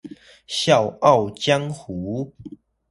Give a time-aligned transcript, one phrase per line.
[0.47, 2.33] 笑傲江湖